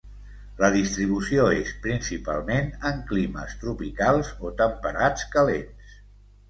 La 0.61 0.69
distribució 0.75 1.43
és, 1.57 1.75
principalment, 1.83 2.73
en 2.93 3.05
climes 3.13 3.55
tropicals 3.67 4.35
o 4.51 4.57
temperats 4.65 5.33
calents. 5.37 5.97